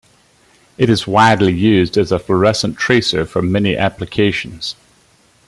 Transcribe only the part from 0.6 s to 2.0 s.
It is widely used